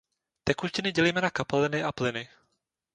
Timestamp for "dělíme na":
0.91-1.29